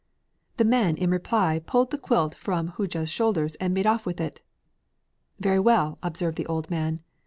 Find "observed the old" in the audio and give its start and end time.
6.01-6.71